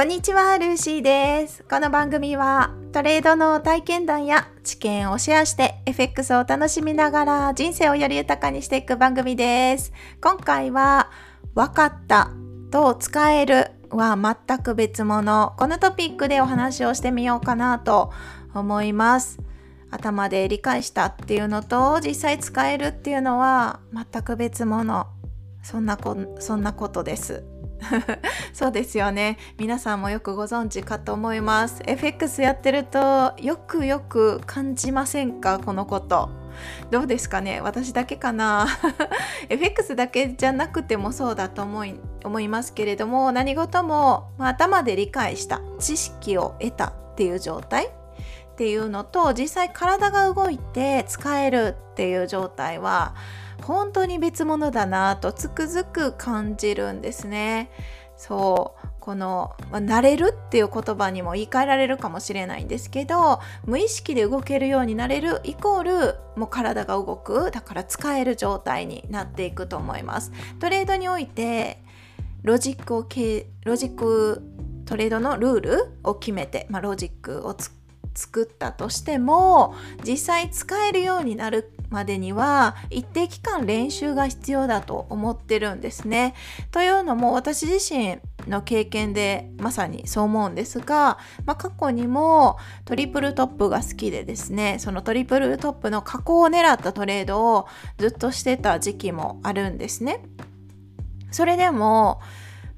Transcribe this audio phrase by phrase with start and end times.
[0.00, 1.62] こんにちは、ルーシーです。
[1.68, 9.92] この番組はトレードの体験談や知見をシェアして FX を楽しみながら人生をより豊かにしていく番組です。
[10.22, 11.10] 今回は
[11.54, 12.30] 分かった
[12.70, 15.52] と使えるは全く別物。
[15.58, 18.10] このトピックでお話をしてみようかなと
[18.54, 19.38] 思います。
[19.90, 25.08] 頭で理解したっていうのと実際使えるっていうのは全く別物。
[25.62, 27.44] そんなこそんなことです。
[28.52, 29.38] そうですよね。
[29.58, 31.82] 皆さんもよくご存知かと思います。
[31.86, 35.58] FX やってるとよくよく感じませんか？
[35.58, 36.30] このこと。
[36.90, 37.60] どうですかね？
[37.60, 38.66] 私だけかな？
[39.48, 47.90] FX だけじゃなくてもそうだと思い思いますけれども何事も、まあ、頭で理解した知識を得たっていう状態っ
[48.56, 53.14] ていうのと実際体が動いて使えるっていう状態は
[53.60, 57.70] 本当に別物だなとつくづく感じるんですね。
[58.16, 70.32] そうこの、まあ、慣れるっていう言葉にも言い換えられるかもしれないんですけど無意識で動けるようになれるイコールもう体が動くだから使える状態になっていくと思います。
[70.58, 71.82] トレードにおいて
[72.42, 73.06] ロジックを
[73.64, 74.42] ロジック
[74.84, 77.56] トレードのルールを決めて、まあ、ロジックを
[78.14, 86.34] 作ったとしても実際使えるようになるまでには一定期間練習が必要だと思ってるんですね。
[86.70, 97.66] というのも私自身の経験でまさにそう思うんですが、まあ、過去にもトリプルトップが好きでですねそのトリプルトップの加工を狙ったトレードを
[97.98, 100.24] ずっとしてた時期もあるんですね。
[101.30, 102.20] それでも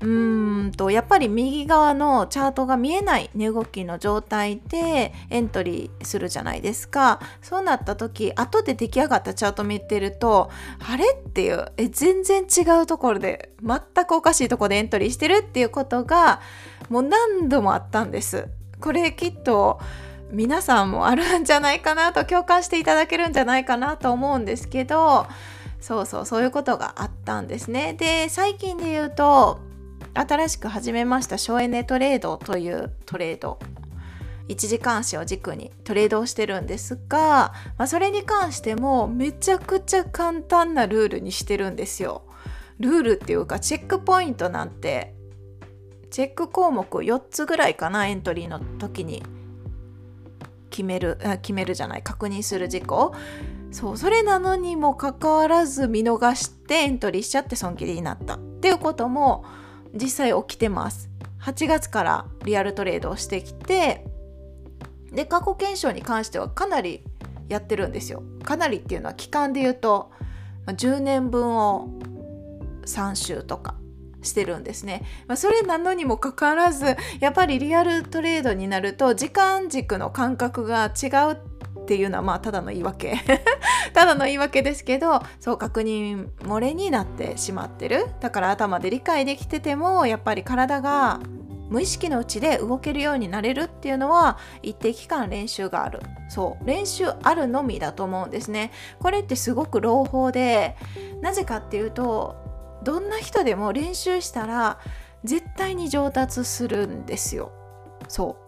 [0.02, 7.20] うーんとやっぱり右側のチャートが見えない値動きの状態でエントリーするじゃないですか。
[7.40, 10.50] そうなった時後で出来上がったチャート見てると
[10.86, 16.40] あれっていうえ全然違うところで全くおかしいとこでエントリーしてるっていうことが
[16.88, 18.48] もう何度もあったんです。
[18.80, 19.80] これきっと
[20.32, 25.26] 皆さんもあるんじゃないかなと共感していただけるんじゃないかなと思うんですけど
[25.80, 27.94] そうそうそういうことがあったんですね。
[27.94, 29.60] で最近で言うと
[30.14, 33.58] 新しく始めました省エネトレードというトレード。
[34.48, 42.24] 1時間足を軸にトレードをしてるんですが、まあ、それに関してもめちゃくちゃ簡単なルールにしてるんですよ。
[42.78, 45.14] ルールっていうかチェックポイントなんて
[46.10, 49.22] チェック項目4つぐらいかなエントリーの時に
[50.68, 53.14] 決める決めるじゃない確認する事項。
[53.70, 58.34] そうそれなのにもかかわらず見逃してエントリーしちゃって損切りになった。
[58.34, 59.44] っていうことも
[59.94, 61.10] 実際起きてます。
[61.42, 64.06] 8月からリアルトレードをしてきて
[65.10, 67.02] で過去検証に関してはかなり
[67.48, 68.22] やってるんですよ。
[68.44, 70.10] かなりっていうのは期間で言うと
[70.66, 71.88] 10年分を
[72.86, 73.74] 3週とか
[74.22, 81.38] してるんですね、まあ、それなのにもかかわらずやっぱりリアルトレードになると時間軸の感覚が違う
[81.92, 83.18] っていうのはまあただの言い訳。
[83.92, 88.06] ただの言い訳ですけどそう確認漏れになってしまってる。
[88.20, 91.20] だから頭で理解できててもやっぱり体が
[91.68, 96.00] 無意識のうちで動けるようになれるっていうのは一定期間練習がある。
[96.30, 98.70] そう練習あるのみだと思うんですね。
[98.98, 100.76] これってすごく朗報で
[101.20, 102.36] なぜかっていうと
[102.84, 104.78] どんな人でも練習したら
[105.24, 107.52] 絶対に上達するんですよ。
[108.08, 108.41] そう。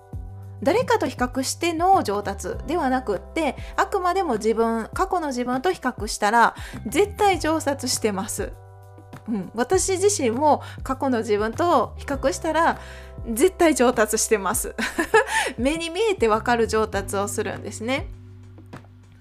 [0.62, 6.54] 誰かと比較しての上達ではなくってあくまでも自分過去の自分と比較したら
[6.86, 8.52] 絶対上達してます。
[9.28, 12.78] うん、私自身も過去の自分と比較したら
[13.32, 14.74] 絶対上達してます
[15.56, 18.08] 目に見えてわかる上達をするんですね。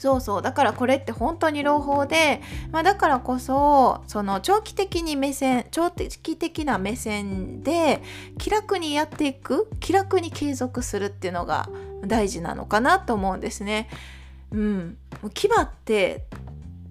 [0.03, 0.41] そうそう。
[0.41, 2.41] だからこれって本当に朗報で、
[2.74, 8.03] まあ、だからこそその長期的に目線長期的な目線で
[8.38, 11.69] 気楽にやっていく気楽に継続するっていうのが
[12.06, 13.88] 大事なのかなと思うんですね。
[14.52, 14.97] うん、
[15.34, 16.25] 牙って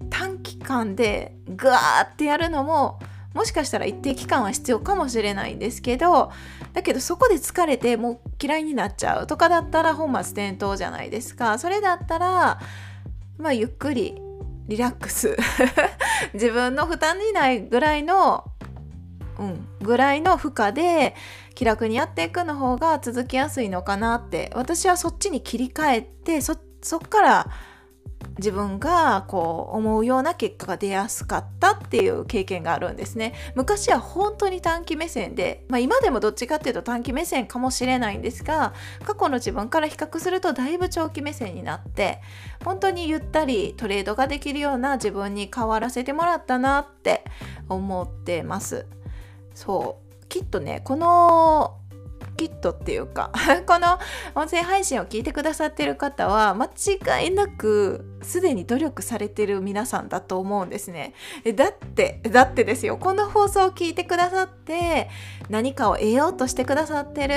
[0.09, 2.99] 短期間でガーってやるのも
[3.35, 6.33] もしかしたら一定期間は必要かもしれないんですけど
[6.73, 11.59] だけどそこで疲れてもう嫌いになっちゃうとかだったら本末転倒じゃないですか。
[11.59, 12.59] それだったら
[13.39, 14.21] まあゆっくり
[14.69, 15.37] リラックス。
[16.35, 18.45] 自分の負担にないぐらいの
[19.39, 21.15] うんぐらいの負荷で
[21.55, 24.51] 気楽にやっていくの方が続きやすいのかなって。
[24.55, 27.51] 私はそっちに切り替えてそっから
[28.39, 33.35] 自分がこう思うような結果が出やすかったっていう経験があるんですね。
[33.55, 38.73] 昔は本当に短期目線で、まあ、今でもどっちかっていうと短期目線かもしれないんですが
[39.05, 42.21] 過去の自分から比較するとだいぶ長期目線になって
[42.65, 47.25] 本当にゆったりトレードができるような自分に変わらせてもらったなって
[47.69, 48.87] 思ってます。
[49.55, 50.03] そう。
[50.33, 51.77] きっとねこの
[52.43, 53.31] キットっていうか
[53.67, 53.99] この
[54.35, 61.15] 音声配信を聞いてくださってる方は間違いなくすでに努力されてる皆さんだと思うんですね。
[61.55, 62.97] だってだってですよ。
[62.97, 65.09] この放送を聞いてくださって
[65.51, 67.35] 何かを得ようとしてくださってる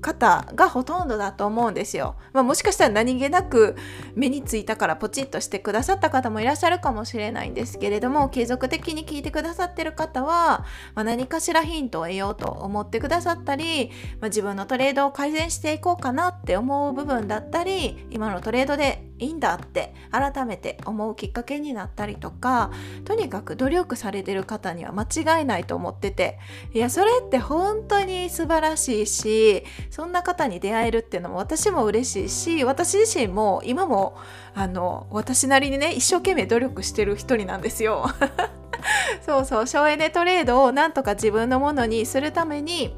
[0.00, 2.16] 方がほとんどだと思うんですよ。
[2.32, 3.76] まあ、もしかしたら何気なく
[4.14, 10.64] 目についたからポチッとしてくださった方もいらっしゃるかもしれないんですけれども継続的に聞いてくださってる方は、
[10.94, 22.70] まあ、何かしらヒントを得ようと思ってくださったり、まあ、自分のトレードを改善していこうかなって思う部分だったり今のトレードでいいんだって改めて思うきっかけになったりとか
[23.04, 25.04] とにかく努力されてる方には間
[25.38, 26.38] 違いないと思ってて
[26.72, 34.16] いやそれって本当に素晴らしいしそんな方に出会えるっていうのも私も嬉しいし私自身も今も
[34.54, 38.06] あの私なりにね一生懸命努力してる一人なんですよ。
[39.20, 42.96] そうそう省エネトレードをなんとか自分のものにするために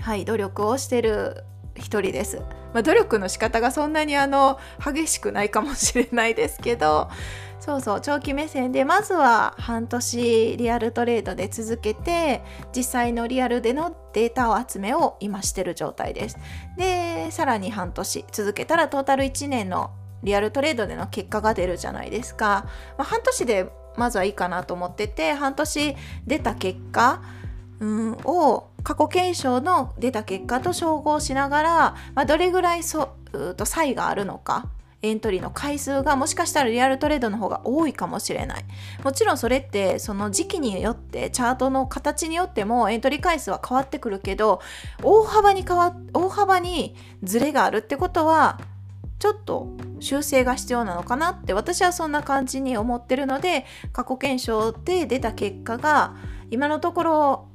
[0.00, 1.44] はい努力をしてる
[1.80, 2.42] 一人です。
[2.72, 7.10] まあ、努力の仕方がそんなにあの激しくないかもしれないですけど
[7.58, 12.42] そうそう長期目線でまずは半年リアルトレードで続けて
[12.74, 16.38] 実際のリアルでのデータを集めを今してる状態です。
[16.78, 19.90] でさらに半年続けたらトータル1年の
[20.22, 22.66] リアルトレードでの結果が出るじゃないですか。
[22.96, 25.96] まあ、半年でまずはいいかなと思ってて半年
[26.26, 27.20] 出た結果
[27.80, 31.70] うん、を過去検証の出た結果と照合しながら、
[32.14, 34.68] まあ、どれぐらいそうと差異があるのか
[35.02, 38.64] エントリーの回数がもしかしたらリアルトレードの方が多いかもしれない。
[39.02, 44.60] もちろんそれってその時期によってチャートの形によってもエントリー回数は変わってくるけど
[45.02, 48.60] 大幅に変わ大幅にズレがあるってことは
[49.18, 49.68] ちょっと
[50.00, 56.14] 修正が必要なのかなって私はそんな感じに思ってるので過去検証で出た結果が
[56.50, 57.48] 今のところ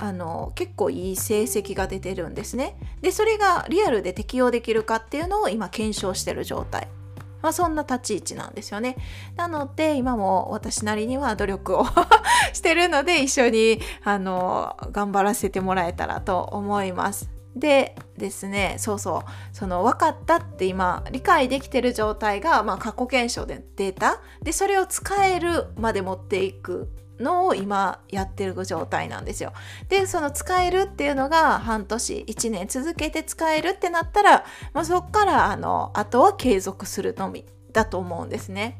[0.00, 2.76] あの結構いい成績が出てるんですね。
[3.00, 6.88] でそれがリアルで適用できるかっていうのを今検証してる状態。
[7.40, 8.96] まあ、そんな立ち位置なんですよね。
[9.36, 11.86] なので今も私なりには努力を
[12.52, 17.30] してるので一緒にあの頑張らせてもらえたらと思います。
[17.54, 26.88] でですねそうそうその分かったって今理解できてる状態が、まあ、過去検証でデータでそれを使えるまで持っていく
[27.20, 29.52] のを今やってる状態なんですよ。
[29.88, 38.78] でその使えるっていうのが半年1年続けて使えるってなったら、まあ、そっからあのあとは継続するのみだと思うんですね。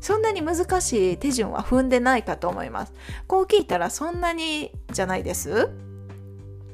[0.00, 2.94] そんなに難しい手順は踏んでないかと思います。
[3.26, 5.68] こう聞いたらそんなにじゃないです？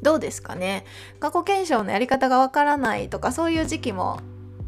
[0.03, 0.85] どうですかね？
[1.19, 4.21] 過去検証のやり方がわからないとかそういう時期も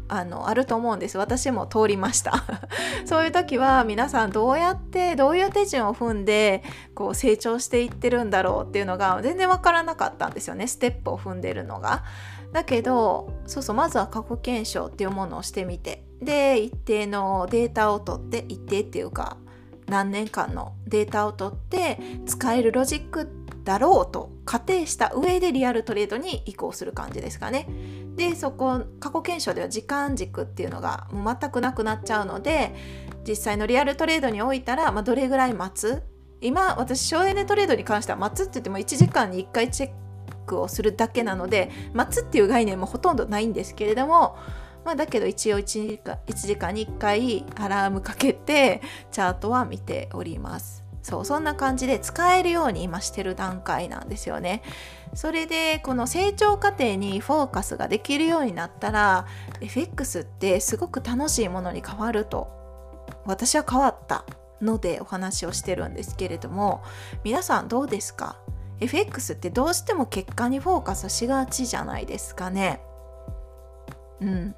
[0.09, 2.43] あのあると思うんです私も通りました
[3.05, 6.63] そういう時は皆さんどうやってどういう手順を踏んで
[6.95, 12.03] こう成長していってるんだろうっていうのが全然わからなかったんですよねステップを踏んでるのが。
[12.51, 19.37] だけどそうそうまずは過去検証っていうものをしてみてで一定のデータを取って一定っていうか
[19.87, 23.29] 何年間のデータを取って使えるロジック
[23.63, 27.67] だろうと仮定した上でリアルトレードに移行する感じですかね。
[28.15, 32.75] でそこ過去検証では時間軸っていうのがもう全くなくなっちゃうので
[33.27, 36.03] 実際のリアルトレードにおいたら、まあ、どれぐらい待つ？
[36.41, 39.91] 今私省エネトレードに関しては待つって言っても1時間に1回チェッ
[40.45, 44.37] クをするだけなので待つっていう概念もほとんどないんですけれども
[44.85, 50.88] まあ、だけど一応1時 ,1 時間に1回アラームかけてチャートは見ております。
[51.01, 54.61] そうそんな感じで使えるように今してる段階なんですよね。
[55.13, 59.25] それでこの成長過程にフォーカスができるようになったら
[59.61, 62.59] FX ってすごく楽しいものに変わると
[63.25, 64.25] 私は変わった
[64.61, 66.83] のでお話をしてるんですけれども
[67.23, 68.37] 皆さんどうですか
[68.81, 72.81] ？FX ってどうしても結果にフォーカスしがちじゃないですかね。
[74.21, 74.55] うん、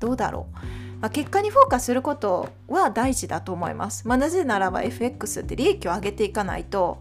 [0.00, 0.58] どうだろう、
[1.04, 6.98] まあ、結果にフォーカスすることは大事だと思います、まあ、なぜならば FX って利益を上げていかないと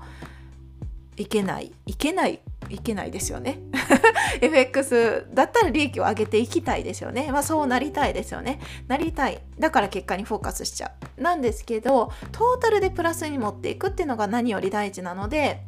[1.16, 1.72] いけない。
[1.86, 2.42] いけない。
[2.70, 3.60] いけないですよね。
[4.42, 7.32] FX だったら利益を上げていきたいですよね。
[7.32, 8.60] まあそうなりたいですよね。
[8.90, 9.42] なりたい。
[9.58, 11.22] だから結果にフォーカスしちゃう。
[11.22, 15.62] なんですけどトータルでプラスに持っていくっていうのが何より大事なので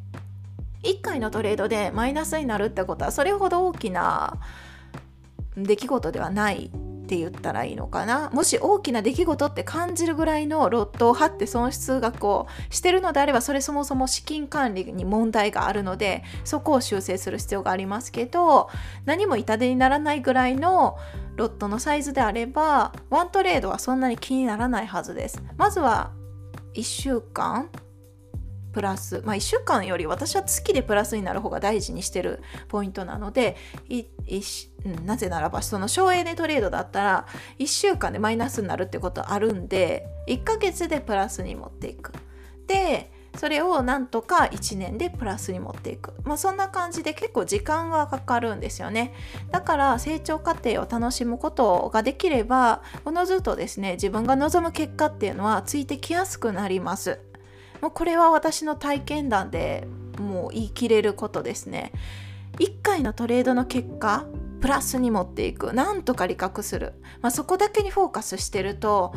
[0.83, 4.39] 1回のトレードでマイナスになるってことはそれほど大きな
[5.55, 6.69] 出来事ではない。
[7.05, 8.31] って言ったらいいのかな？
[8.31, 18.69] もし大きな出来事って感じるぐらいのロットを張って損失額をしてるのであればそれそもそも資金管理に問題があるのでそこを修正する必要がありますけど
[19.05, 20.97] 何も痛手にならないぐらいの
[21.35, 25.43] ロットのサイズであればワントレードはそんなに気にならないはずです。
[25.57, 26.11] まずは
[26.73, 27.69] 1週間
[28.75, 33.55] プラス、まあ、1週間より私は月でプラスになる方が大事にしてるポイントなので
[33.87, 34.41] いい
[34.83, 37.25] うん、なぜならばその省エネトレードだったら
[37.57, 42.11] 1週間でマイナスになるってことあるんで1ヶ月でプラスに持っていく。
[42.67, 49.13] でそれをなんとか1年でプラスに持っていく、まあ、そんな感じで結構時間がかかるんですよね。
[49.51, 57.19] だから成長過程を楽しむことができればおのずとですね自分が望む結果っていうのはついてきやすくなります。
[57.81, 59.87] もうこれは私の体験談で
[60.19, 61.91] もう言い切れることですね。
[62.59, 64.25] 1回のトレードの結果
[64.61, 65.73] プラスに持っていく。
[65.73, 69.13] なんとか利確する、まあ、そこだけにフォーカスしてると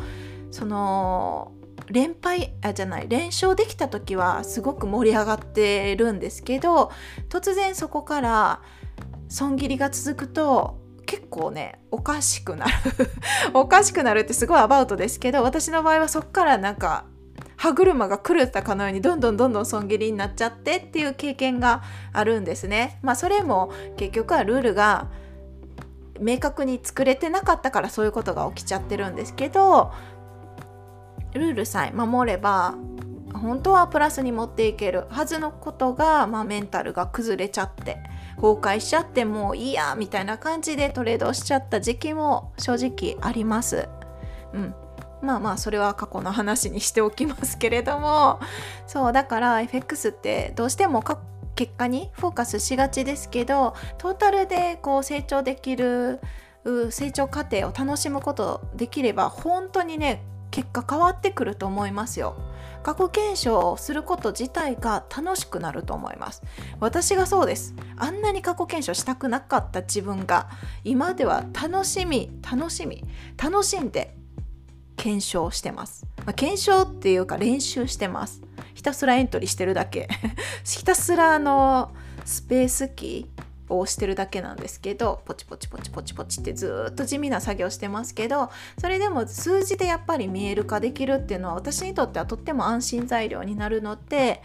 [0.51, 1.53] その
[1.87, 6.91] 連敗あじゃない連勝できた時はすごく盛り上がってるんですけど
[7.29, 8.61] 突然そこから
[9.27, 12.71] 損切りが続くと結構ねおかしくなる。
[13.53, 17.05] おかしくなるってすごいアバウトですけど私の場合はそこからなんか
[17.59, 22.99] 歯車が狂ったかのようにどんどんどんどん損切りになっちゃってっていう経験があるんですね。
[23.01, 25.09] まあそれも結局はルールが
[26.21, 29.91] 明確に作れてなかったからそういうことが起きちゃってるんですけど
[31.33, 32.75] ルールさえ守れば
[33.33, 37.97] 本当はプラスに持っていけるはずのことが、まあ、メンタルが崩れちゃって
[38.37, 43.89] 崩壊しちゃってもういいやみたいな感じでトレードしちゃった時期も正直あります。
[44.53, 44.73] うん、
[45.21, 48.39] まあまあそれは過去の話にしておきますけれども。
[48.87, 51.03] そうだから FX ってどうしても
[51.55, 56.19] 結果にフォーカスしがちですけどトータルでこう成長できる
[56.89, 62.35] 成長過程を楽しむことできれば本当にね結果変わってくると思いますよ。
[62.81, 66.43] 過去検証をすること自体が楽しくなると思います。
[66.79, 67.75] 私がそうです。
[67.97, 70.49] あんなに過去検証したくなかった自分が
[70.83, 73.03] 今では楽しみ楽しみ
[73.37, 74.15] 楽しんで
[74.99, 78.41] 検証してます、まあ、検証っていうか練習してます。
[78.73, 80.09] ひたすらエントリーしてるだけ。
[80.65, 81.91] ひたすらあの
[82.25, 94.41] スペースキーをしてるだけなんですけどポチポチポチポチポチってずっと地味な作業してますけどそれでも数字でやっぱり見える化できるっていうのは私にとってはとっても安心材料になるので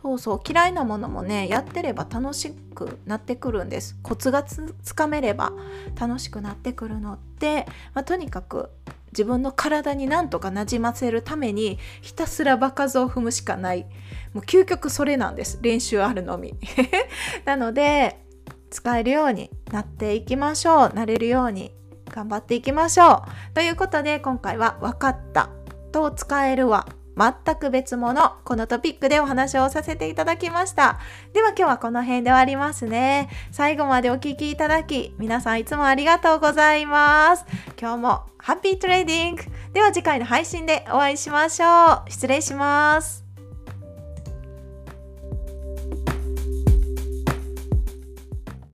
[0.00, 3.96] そうそう嫌いなものもねやってれば楽しくなってくるんです。
[4.02, 5.52] コツがつかめれば
[5.98, 8.70] 楽しくなってくるので、まあ、とにかく
[9.12, 13.86] 自分の体になんとかなじませるためにひたすら場数を踏むしかない。
[14.32, 15.58] もう究極それなんです。
[15.62, 16.54] 練習あるのみ。
[17.44, 18.24] なので
[18.70, 20.94] 使えるようになっていきましょう。
[20.94, 21.74] なれるように
[22.08, 23.22] 頑張っていきましょ
[23.52, 23.54] う。
[23.54, 25.50] ということで今回は「分かった」
[25.92, 26.86] と「使えるわ」
[27.18, 30.98] 全く別物このトピックでお話をさせていただきました。
[31.32, 33.28] では今日はこの辺で終わりますね。
[33.50, 37.44] 最後までお聴きいただき皆さんいつもありがとうございます。
[37.80, 39.42] 今日もハッピートレーディング。
[39.72, 42.10] では次回の配信でお会いしましょう。
[42.10, 43.27] 失礼します。